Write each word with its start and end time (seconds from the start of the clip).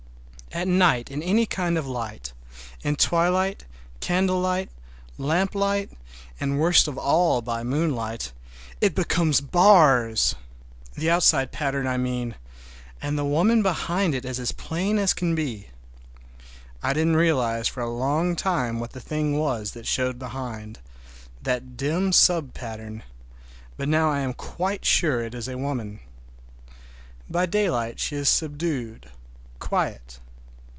At 0.53 0.67
night 0.67 1.09
in 1.09 1.23
any 1.23 1.45
kind 1.45 1.77
of 1.77 1.87
light, 1.87 2.33
in 2.83 2.97
twilight, 2.97 3.63
candlelight, 4.01 4.67
lamplight, 5.17 5.91
and 6.41 6.59
worst 6.59 6.89
of 6.89 6.97
all 6.97 7.41
by 7.41 7.63
moonlight, 7.63 8.33
it 8.81 8.93
becomes 8.93 9.39
bars! 9.39 10.35
The 10.95 11.09
outside 11.09 11.53
pattern 11.53 11.87
I 11.87 11.95
mean, 11.95 12.35
and 13.01 13.17
the 13.17 13.23
woman 13.23 13.63
behind 13.63 14.13
it 14.13 14.25
is 14.25 14.41
as 14.41 14.51
plain 14.51 14.97
as 14.99 15.13
can 15.13 15.35
be. 15.35 15.69
I 16.83 16.91
didn't 16.91 17.15
realize 17.15 17.69
for 17.69 17.79
a 17.79 17.89
long 17.89 18.35
time 18.35 18.81
what 18.81 18.91
the 18.91 18.99
thing 18.99 19.39
was 19.39 19.71
that 19.71 19.87
showed 19.87 20.19
behind,—that 20.19 21.77
dim 21.77 22.11
sub 22.11 22.53
pattern,—but 22.53 23.87
now 23.87 24.09
I 24.11 24.19
am 24.19 24.33
quite 24.33 24.83
sure 24.83 25.21
it 25.23 25.33
is 25.33 25.47
a 25.47 25.57
woman. 25.57 26.01
By 27.29 27.45
daylight 27.45 28.01
she 28.01 28.17
is 28.17 28.27
subdued, 28.27 29.09
quiet. 29.59 30.19